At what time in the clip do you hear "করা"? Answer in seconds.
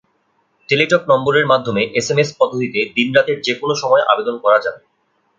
4.43-4.57